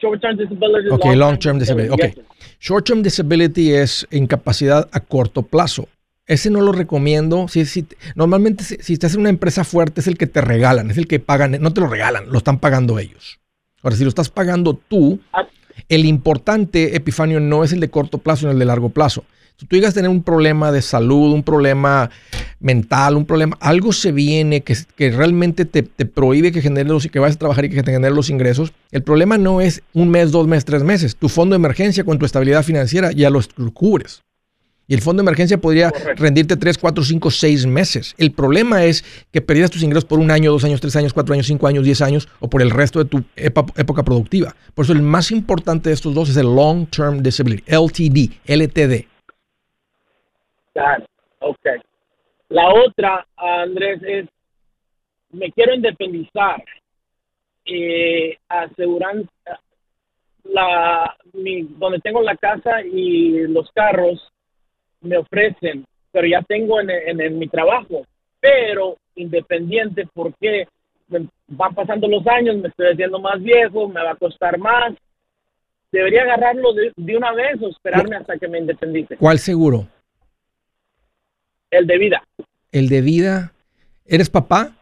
[0.00, 0.88] Short term disability.
[0.90, 1.92] Ok, long, term, disability.
[1.92, 2.24] Ok.
[2.60, 5.88] Short term disability es incapacidad a corto plazo.
[6.26, 7.48] Ese no lo recomiendo.
[7.48, 10.96] Si, si, normalmente, si, estás en una empresa fuerte, es el que te regalan, es
[10.96, 13.40] el que pagan, no te lo regalan, lo están pagando ellos.
[13.82, 15.46] Ahora, si lo estás pagando tú, ah.
[15.88, 19.24] el importante, Epifanio, no es el de corto plazo, sino el de largo plazo.
[19.60, 22.08] Si tú llegas a tener un problema de salud, un problema
[22.60, 27.06] mental, un problema, algo se viene que, que realmente te, te, prohíbe que genere los,
[27.08, 28.72] que vayas a trabajar y que te genere los ingresos.
[28.90, 31.14] El problema no es un mes, dos meses, tres meses.
[31.14, 33.42] Tu fondo de emergencia con tu estabilidad financiera ya lo
[33.74, 34.22] cubres.
[34.88, 38.14] Y el fondo de emergencia podría rendirte 3, 4, 5, 6 meses.
[38.16, 41.34] El problema es que perdieras tus ingresos por un año, dos años, tres años, cuatro
[41.34, 44.56] años, cinco años, diez años o por el resto de tu época productiva.
[44.74, 49.10] Por eso el más importante de estos dos es el Long Term Disability, LTD, LTD.
[51.40, 51.66] ok.
[52.48, 54.26] La otra, Andrés, es,
[55.30, 56.62] me quiero independizar.
[57.64, 59.28] Eh, aseguran
[60.44, 64.32] la, mi, donde tengo la casa y los carros
[65.02, 68.06] me ofrecen, pero ya tengo en, en, mi trabajo,
[68.40, 70.66] pero independiente porque
[71.48, 74.94] van pasando los años, me estoy haciendo más viejo, me va a costar más.
[75.92, 79.16] Debería agarrarlo de, de una vez o esperarme hasta que me independice.
[79.16, 79.86] ¿Cuál seguro?
[81.70, 82.22] El de vida.
[82.72, 83.52] ¿El de vida?
[84.06, 84.72] ¿Eres papá?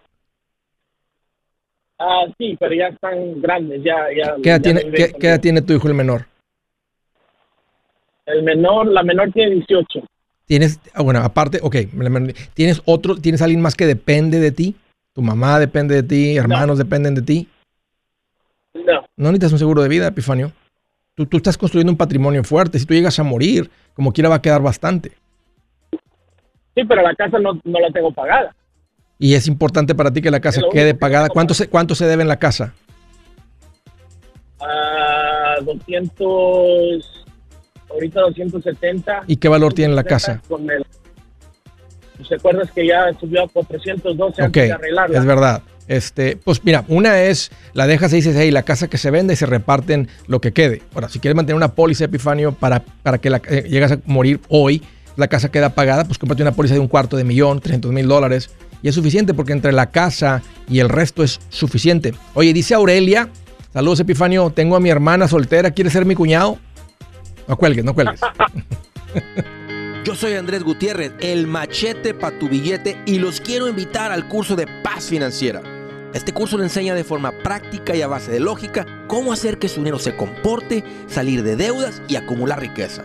[1.98, 4.07] Ah, sí, pero ya están grandes, ya...
[4.16, 6.27] ya ¿Qué edad, tiene, ¿qué, ¿qué edad tiene tu hijo el menor?
[8.27, 10.07] El menor, la menor tiene 18.
[10.44, 11.77] Tienes, ah, bueno, aparte, ok,
[12.55, 14.77] ¿tienes otro, tienes alguien más que depende de ti?
[15.12, 16.37] ¿Tu mamá depende de ti?
[16.37, 17.48] ¿Hermanos dependen de ti?
[18.74, 19.05] No.
[19.16, 20.53] No necesitas un seguro de vida, Epifanio.
[21.14, 22.79] Tú, tú estás construyendo un patrimonio fuerte.
[22.79, 25.12] Si tú llegas a morir, como quiera va a quedar bastante.
[26.79, 28.55] Sí, pero la casa no, no la tengo pagada.
[29.19, 31.29] Y es importante para ti que la casa quede pagada.
[31.29, 32.73] ¿Cuánto se, ¿Cuánto se debe en la casa?
[34.61, 37.27] Ah, 200
[37.91, 39.25] ahorita 270.
[39.27, 40.41] ¿Y qué valor tiene la casa?
[40.47, 40.87] Con el,
[42.29, 45.19] ¿Se acuerdas que ya subió a 412 antes de arreglarla?
[45.19, 45.62] Es verdad.
[45.88, 49.33] Este, pues mira, una es la dejas y dices, hey, la casa que se vende
[49.33, 50.83] y se reparten lo que quede.
[50.95, 54.38] Ahora, si quieres mantener una póliza Epifanio para, para que la, eh, llegas a morir
[54.49, 54.83] hoy,
[55.18, 58.07] la casa queda pagada, pues cómprate una póliza de un cuarto de millón, 300 mil
[58.07, 58.50] dólares.
[58.83, 62.14] Y es suficiente porque entre la casa y el resto es suficiente.
[62.35, 63.28] Oye, dice Aurelia,
[63.72, 66.59] saludos Epifanio, tengo a mi hermana soltera, ¿quiere ser mi cuñado?
[67.48, 68.20] No cuelgues, no cuelgues.
[70.04, 74.54] Yo soy Andrés Gutiérrez, el machete para tu billete y los quiero invitar al curso
[74.54, 75.62] de paz financiera.
[76.14, 79.68] Este curso le enseña de forma práctica y a base de lógica cómo hacer que
[79.68, 83.04] su dinero se comporte, salir de deudas y acumular riqueza.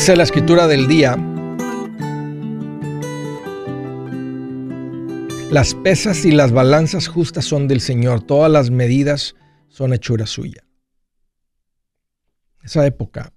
[0.00, 1.14] Dice la escritura del día,
[5.50, 9.36] las pesas y las balanzas justas son del Señor, todas las medidas
[9.68, 10.64] son hechura suya.
[12.62, 13.34] Esa época,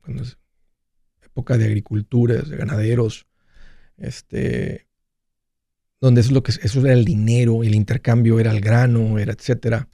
[0.00, 0.36] cuando es
[1.22, 3.28] época de agricultura, de ganaderos,
[3.98, 4.88] este,
[6.00, 9.32] donde eso es lo que eso era el dinero, el intercambio era el grano, era
[9.32, 9.88] etcétera.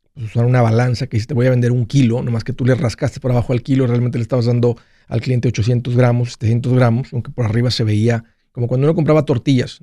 [0.15, 2.75] usar una balanza que si te voy a vender un kilo, nomás que tú le
[2.75, 7.13] rascaste por abajo al kilo, realmente le estabas dando al cliente 800 gramos, 700 gramos,
[7.13, 9.81] aunque por arriba se veía como cuando uno compraba tortillas.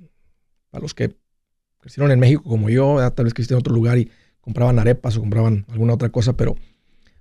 [0.72, 1.16] A los que
[1.78, 4.10] crecieron en México como yo, tal vez crecieron en otro lugar y
[4.40, 6.56] compraban arepas o compraban alguna otra cosa, pero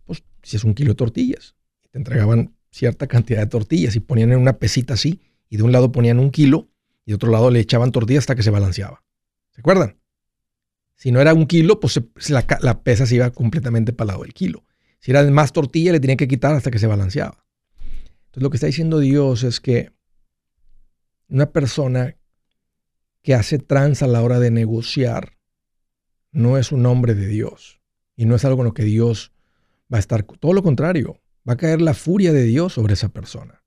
[0.06, 1.56] pues si es un kilo de tortillas,
[1.92, 5.72] te entregaban cierta cantidad de tortillas y ponían en una pesita así, y de un
[5.72, 6.68] lado ponían un kilo
[7.06, 9.04] y de otro lado le echaban tortillas hasta que se balanceaba.
[9.52, 9.98] ¿Se acuerdan?
[10.98, 14.34] Si no era un kilo, pues la, pesa se iba completamente para el lado del
[14.34, 14.66] kilo.
[15.00, 17.46] Si era más tortilla, le tenía que quitar hasta que se balanceaba.
[18.26, 19.92] Entonces lo que está diciendo Dios es que
[21.30, 22.18] una persona
[23.22, 25.38] que hace trans a la hora de negociar
[26.32, 27.80] no es un hombre de Dios
[28.16, 29.32] y no es algo con lo que Dios
[29.94, 30.24] va a estar.
[30.24, 33.64] Todo lo contrario, va a caer la furia de Dios sobre esa persona.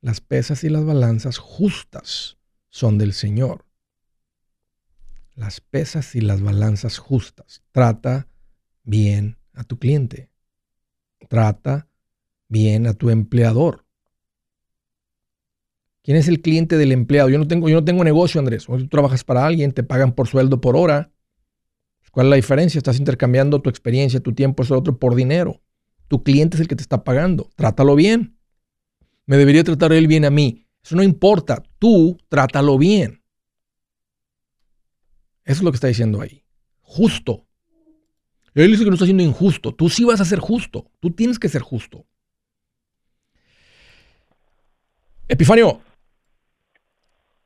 [0.00, 2.36] Las pesas y las balanzas justas
[2.68, 3.63] son del Señor
[5.34, 7.62] las pesas y las balanzas justas.
[7.72, 8.28] Trata
[8.82, 10.30] bien a tu cliente.
[11.28, 11.88] Trata
[12.48, 13.84] bien a tu empleador.
[16.02, 17.30] ¿Quién es el cliente del empleado?
[17.30, 18.66] Yo no tengo, yo no tengo negocio, Andrés.
[18.66, 21.10] tú trabajas para alguien, te pagan por sueldo por hora.
[22.10, 22.78] ¿Cuál es la diferencia?
[22.78, 25.62] Estás intercambiando tu experiencia, tu tiempo, eso otro por dinero.
[26.08, 27.50] Tu cliente es el que te está pagando.
[27.56, 28.38] Trátalo bien.
[29.26, 30.66] Me debería tratar él bien a mí.
[30.84, 31.62] Eso no importa.
[31.78, 33.23] Tú trátalo bien.
[35.44, 36.42] Eso es lo que está diciendo ahí.
[36.82, 37.44] Justo.
[38.54, 39.72] Él dice que no está siendo injusto.
[39.72, 40.86] Tú sí vas a ser justo.
[41.00, 42.04] Tú tienes que ser justo.
[45.28, 45.80] Epifanio.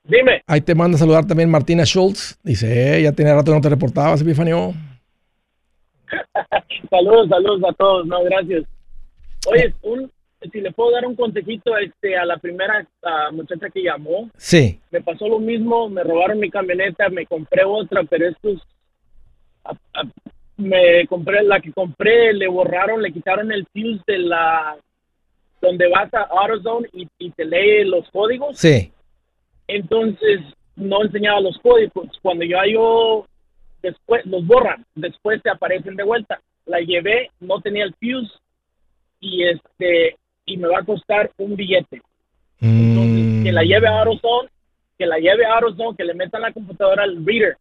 [0.04, 0.42] Dime.
[0.46, 2.38] Ahí te manda a saludar también Martina Schultz.
[2.42, 4.74] Dice, eh, ya tiene rato que no te reportabas, Epifanio.
[6.90, 8.06] saludos, saludos a todos.
[8.06, 8.64] No, gracias.
[9.46, 10.10] Oye, un,
[10.52, 12.86] si le puedo dar un consejito este, a la primera
[13.32, 14.30] muchacha que llamó.
[14.36, 14.78] Sí.
[14.90, 18.62] Me pasó lo mismo, me robaron mi camioneta, me compré otra, pero estos,
[20.56, 24.76] me compré, la que compré, le borraron, le quitaron el fuse de la,
[25.60, 28.58] donde vas a AutoZone y, y te lee los códigos.
[28.58, 28.92] Sí.
[29.66, 30.40] Entonces,
[30.76, 32.08] no enseñaba los códigos.
[32.22, 33.26] Cuando yo, yo
[33.82, 36.40] después, los borran, después te aparecen de vuelta.
[36.66, 38.32] La llevé, no tenía el fuse
[39.20, 40.16] y este
[40.48, 42.02] y me va a costar un billete.
[42.60, 44.48] Entonces, que la lleve a AutoZone,
[44.98, 47.56] que la lleve a AutoZone, que le meta la computadora al reader.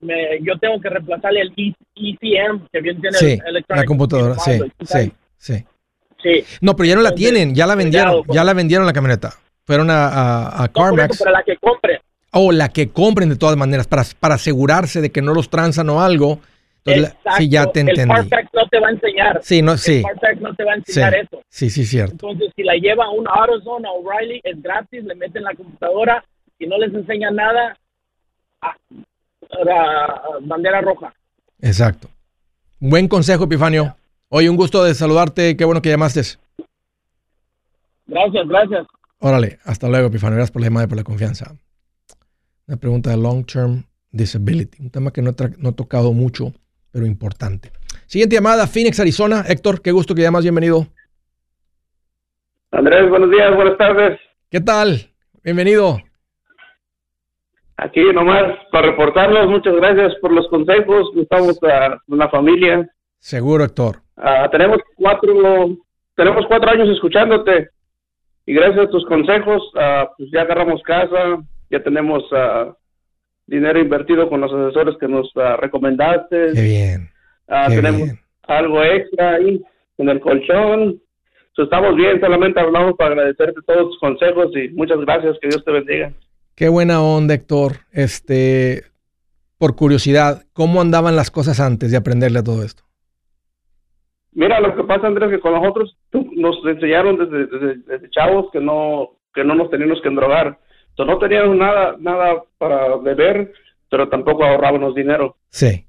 [0.00, 1.52] Me, yo tengo que reemplazarle el
[1.94, 3.38] ECM, que bien tiene sí,
[3.68, 5.64] la computadora, sí, sí, sí,
[6.22, 6.44] sí.
[6.62, 9.34] No, pero ya no la tienen, ya la vendieron, ya la vendieron la camioneta.
[9.64, 11.22] Fueron a, a, a CarMax.
[11.24, 12.00] No, la que compre.
[12.32, 15.90] O la que compren de todas maneras, para, para asegurarse de que no los transan
[15.90, 16.40] o algo
[16.84, 18.00] entonces, sí, ya te entendí.
[18.00, 19.40] El Partax no te va a enseñar.
[19.42, 20.02] Sí, no, sí.
[20.02, 21.42] El no te va a enseñar eso.
[21.48, 22.12] Sí, sí, cierto.
[22.12, 26.24] Entonces, si la lleva a un AutoZone, a O'Reilly, es gratis, le meten la computadora
[26.58, 27.76] y no les enseña nada,
[28.62, 28.76] a,
[30.40, 31.12] bandera roja.
[31.60, 32.08] Exacto.
[32.78, 33.96] Buen consejo, Epifanio.
[34.28, 35.56] Oye, un gusto de saludarte.
[35.56, 36.22] Qué bueno que llamaste.
[38.06, 38.86] Gracias, gracias.
[39.18, 40.36] Órale, hasta luego, Epifanio.
[40.36, 41.54] Gracias por la llamada y por la confianza.
[42.66, 46.54] Una pregunta de long term disability, un tema que no he tocado mucho
[46.92, 47.70] pero importante.
[48.06, 49.44] Siguiente llamada, Phoenix, Arizona.
[49.48, 50.86] Héctor, qué gusto que llamas, bienvenido.
[52.72, 54.18] Andrés, buenos días, buenas tardes.
[54.50, 55.10] ¿Qué tal?
[55.42, 55.98] Bienvenido.
[57.76, 62.86] Aquí nomás para reportarnos, muchas gracias por los consejos, estamos con la familia.
[63.18, 64.02] Seguro, Héctor.
[64.16, 65.78] Ah, tenemos cuatro,
[66.14, 67.70] tenemos cuatro años escuchándote
[68.44, 71.38] y gracias a tus consejos, uh, pues ya agarramos casa,
[71.70, 72.74] ya tenemos uh,
[73.50, 76.52] dinero invertido con los asesores que nos uh, recomendaste.
[76.54, 77.10] Qué bien.
[77.48, 78.10] Uh, tenemos
[78.44, 79.60] algo extra ahí
[79.98, 81.00] en el colchón.
[81.58, 85.72] estamos bien, solamente hablamos para agradecerte todos tus consejos y muchas gracias, que Dios te
[85.72, 86.12] bendiga.
[86.54, 87.72] Qué buena onda, Héctor.
[87.92, 88.84] Este,
[89.58, 92.84] por curiosidad, ¿cómo andaban las cosas antes de aprenderle a todo esto?
[94.32, 98.60] Mira, lo que pasa, Andrés, que con nosotros nos enseñaron desde, desde, desde chavos que
[98.60, 100.08] no, que no nos teníamos que
[101.04, 103.52] no teníamos nada, nada para beber,
[103.90, 105.36] pero tampoco ahorrábamos dinero.
[105.48, 105.84] Sí.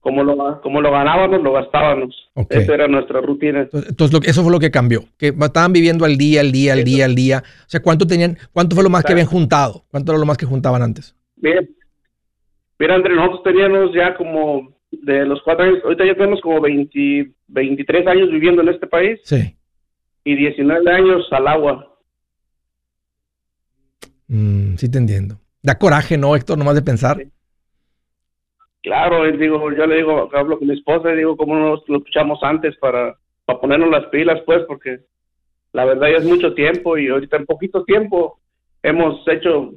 [0.00, 2.30] Como lo, como lo ganábamos, lo gastábamos.
[2.48, 3.68] Esa era nuestra rutina.
[3.72, 5.04] Entonces, lo, eso fue lo que cambió.
[5.18, 7.42] Que estaban viviendo al día, al día, al día, al día.
[7.44, 9.84] O sea, ¿cuánto tenían, cuánto fue lo más que habían juntado?
[9.90, 11.14] ¿Cuánto era lo más que juntaban antes?
[11.36, 11.60] Mira,
[12.78, 17.32] mira André, nosotros teníamos ya como de los cuatro años, ahorita ya tenemos como 20,
[17.48, 19.20] 23 años viviendo en este país.
[19.24, 19.54] Sí.
[20.24, 21.89] Y 19 años al agua.
[24.30, 25.40] Mm, sí te entiendo.
[25.60, 26.56] Da coraje, ¿no, Héctor?
[26.56, 27.26] Nomás de pensar.
[28.82, 32.38] Claro, digo, yo le digo, hablo con mi esposa y digo, ¿cómo nos lo escuchamos
[32.42, 34.60] antes para, para ponernos las pilas, pues?
[34.68, 35.00] Porque
[35.72, 38.38] la verdad ya es mucho tiempo y ahorita en poquito tiempo
[38.82, 39.72] hemos hecho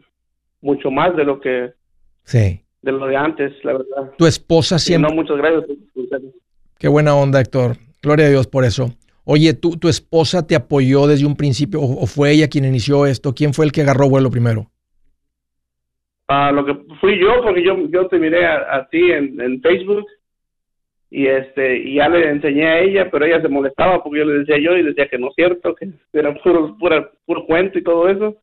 [0.62, 1.74] mucho más de lo que...
[2.24, 2.62] Sí.
[2.84, 4.12] De lo de antes, la verdad.
[4.18, 5.10] Tu esposa siempre...
[5.10, 5.66] no, muchas gracias.
[6.78, 7.78] Qué buena onda, Héctor.
[8.02, 8.94] Gloria a Dios por eso.
[9.26, 13.34] Oye, ¿tú, ¿tu esposa te apoyó desde un principio o, fue ella quien inició esto?
[13.34, 14.68] ¿Quién fue el que agarró vuelo primero?
[16.28, 20.06] Ah, lo que fui yo, porque yo, yo te miré a, ti en, Facebook
[21.10, 24.40] y este y ya le enseñé a ella, pero ella se molestaba porque yo le
[24.40, 27.84] decía yo y decía que no es cierto, que era puro, pura, puro cuento y
[27.84, 28.36] todo eso.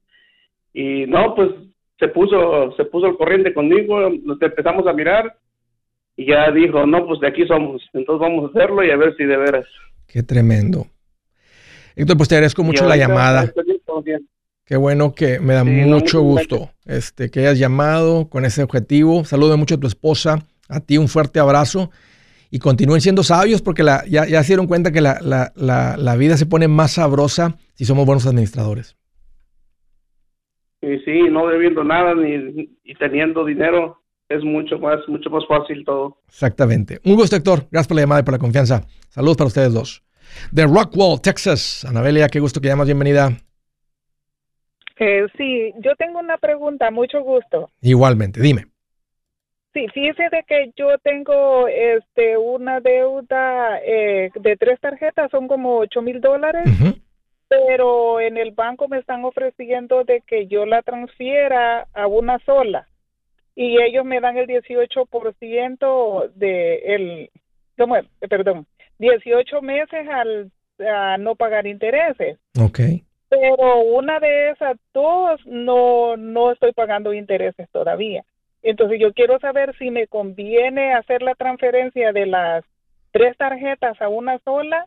[0.73, 1.51] Y no, pues
[1.99, 5.35] se puso se puso al corriente conmigo, nos empezamos a mirar
[6.17, 9.15] y ya dijo, no, pues de aquí somos, entonces vamos a hacerlo y a ver
[9.17, 9.67] si de veras.
[10.11, 10.87] Qué tremendo.
[11.95, 13.53] Héctor, pues te agradezco mucho la llamada.
[14.65, 19.25] Qué bueno que me da mucho gusto este, que hayas llamado con ese objetivo.
[19.25, 21.91] Saludo mucho a tu esposa, a ti un fuerte abrazo
[22.51, 25.53] y continúen siendo sabios porque la, ya, ya, se dieron cuenta que la, la,
[25.97, 28.97] la, vida se pone más sabrosa si somos buenos administradores.
[30.81, 32.67] Sí, sí, no debiendo nada ni,
[32.99, 34.00] teniendo dinero.
[34.31, 36.17] Es mucho más, mucho más fácil todo.
[36.29, 37.01] Exactamente.
[37.05, 37.67] Un gusto, Héctor.
[37.71, 38.87] Gracias por la llamada y por la confianza.
[39.09, 40.03] Saludos para ustedes dos.
[40.53, 41.85] De Rockwall, Texas.
[41.85, 42.87] Anabelia, qué gusto que llamas.
[42.87, 43.33] Bienvenida.
[45.01, 47.71] Eh, sí, yo tengo una pregunta, mucho gusto.
[47.83, 48.67] Igualmente, dime.
[49.75, 55.79] Sí, fíjese de que yo tengo este una deuda eh, de tres tarjetas, son como
[55.79, 56.69] ocho mil dólares,
[57.49, 62.90] pero en el banco me están ofreciendo de que yo la transfiera a una sola
[63.55, 67.31] y ellos me dan el 18% de el,
[68.29, 68.67] perdón,
[68.99, 72.39] 18 meses al a no pagar intereses.
[72.59, 72.81] Ok.
[73.29, 78.25] pero una de esas dos no no estoy pagando intereses todavía.
[78.63, 82.65] Entonces yo quiero saber si me conviene hacer la transferencia de las
[83.13, 84.87] tres tarjetas a una sola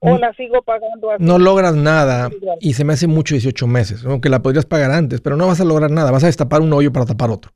[0.00, 1.22] o la sigo pagando así.
[1.22, 2.30] No logras nada
[2.60, 5.60] y se me hace mucho 18 meses, aunque la podrías pagar antes, pero no vas
[5.60, 6.10] a lograr nada.
[6.10, 7.52] Vas a destapar un hoyo para tapar otro.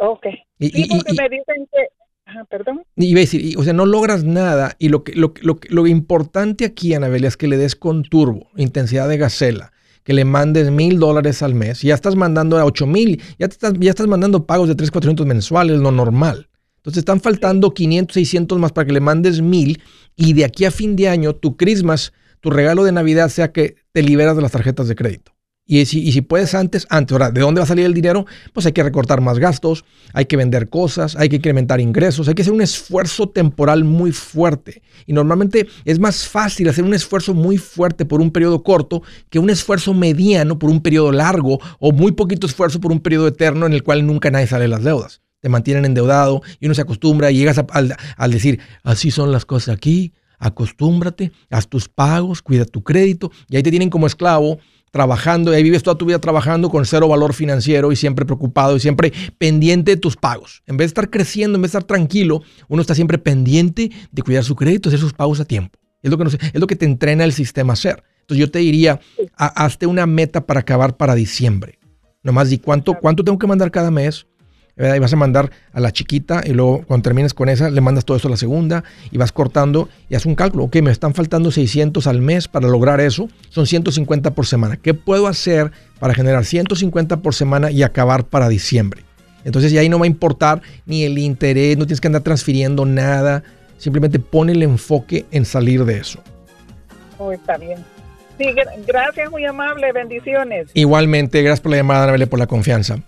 [0.00, 0.26] Ok.
[0.58, 1.78] Y, Sí, y- porque y- me dicen que...
[2.26, 2.82] Ajá, perdón.
[2.94, 5.42] y iba a decir, y, o sea, no logras nada y lo, que, lo, que-
[5.44, 9.72] lo, que- lo importante aquí, Anabelia, es que le des con turbo, intensidad de gacela,
[10.04, 11.82] que le mandes mil dólares al mes.
[11.82, 14.90] Ya estás mandando a ocho mil, ya, te estás, ya estás mandando pagos de 3,
[14.92, 16.48] 400 mensuales, lo normal.
[16.76, 19.82] Entonces están faltando 500, 600 más para que le mandes mil
[20.16, 23.74] y de aquí a fin de año tu Christmas, tu regalo de Navidad sea que
[23.92, 25.32] te liberas de las tarjetas de crédito.
[25.72, 27.12] Y si, puedes antes, antes.
[27.12, 28.26] Ahora, ¿de dónde va a salir el dinero?
[28.52, 32.34] Pues hay que recortar más gastos, hay que vender cosas, hay que incrementar ingresos, hay
[32.34, 34.82] que hacer un esfuerzo temporal muy fuerte.
[35.06, 39.38] Y normalmente es más fácil hacer un esfuerzo muy fuerte por un periodo corto que
[39.38, 43.64] un esfuerzo mediano por un periodo largo o muy poquito esfuerzo por un periodo eterno
[43.66, 45.22] en el cual nunca nadie sale las deudas.
[45.38, 49.30] Te mantienen endeudado y uno se acostumbra y llegas a- al, al decir, así son
[49.30, 54.08] las cosas aquí, acostúmbrate, haz tus pagos, cuida tu crédito y ahí te tienen como
[54.08, 54.58] esclavo
[54.90, 58.76] trabajando, y ahí vives toda tu vida trabajando con cero valor financiero y siempre preocupado
[58.76, 60.62] y siempre pendiente de tus pagos.
[60.66, 64.22] En vez de estar creciendo, en vez de estar tranquilo, uno está siempre pendiente de
[64.22, 65.78] cuidar su crédito, hacer sus pagos a tiempo.
[66.02, 68.02] Es lo que, nos- es lo que te entrena el sistema a hacer.
[68.22, 69.00] Entonces yo te diría,
[69.36, 71.78] ha- hazte una meta para acabar para diciembre.
[72.22, 74.26] Nomás di cuánto, cuánto tengo que mandar cada mes.
[74.80, 74.96] ¿Verdad?
[74.96, 78.04] Y vas a mandar a la chiquita y luego cuando termines con esa le mandas
[78.04, 80.64] todo eso a la segunda y vas cortando y haz un cálculo.
[80.64, 83.28] Ok, me están faltando 600 al mes para lograr eso.
[83.50, 84.76] Son 150 por semana.
[84.76, 89.02] ¿Qué puedo hacer para generar 150 por semana y acabar para diciembre?
[89.44, 92.84] Entonces ya ahí no va a importar ni el interés, no tienes que andar transfiriendo
[92.86, 93.42] nada.
[93.78, 96.20] Simplemente pone el enfoque en salir de eso.
[97.18, 97.78] Oh, está bien.
[98.38, 99.92] Sí, gra- gracias, muy amable.
[99.92, 100.68] Bendiciones.
[100.74, 102.98] Igualmente, gracias por la llamada, Anabel, por la confianza.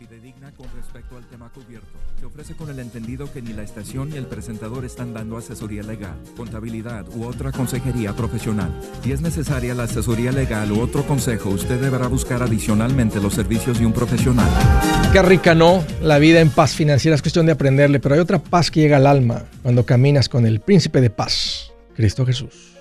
[1.13, 1.87] Con respecto al tema cubierto.
[2.19, 5.83] Se ofrece con el entendido que ni la estación ni el presentador están dando asesoría
[5.83, 8.71] legal, contabilidad u otra consejería profesional.
[9.03, 13.79] Si es necesaria la asesoría legal u otro consejo, usted deberá buscar adicionalmente los servicios
[13.79, 14.49] de un profesional.
[15.13, 15.85] Qué rica, ¿no?
[16.01, 18.97] La vida en paz financiera es cuestión de aprenderle, pero hay otra paz que llega
[18.97, 22.73] al alma cuando caminas con el príncipe de paz, Cristo Jesús.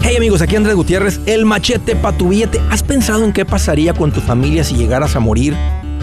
[0.00, 2.60] Hey amigos, aquí Andrés Gutiérrez, el machete para tu billete.
[2.70, 5.54] ¿Has pensado en qué pasaría con tu familia si llegaras a morir?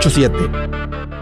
[0.00, 1.19] 887